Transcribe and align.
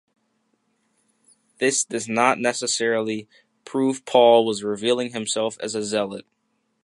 This 1.59 1.83
does 1.83 2.09
not 2.09 2.39
necessarily 2.39 3.27
prove 3.65 4.03
Paul 4.03 4.47
was 4.47 4.63
revealing 4.63 5.11
himself 5.13 5.59
as 5.59 5.75
a 5.75 5.83
Zealot. 5.85 6.25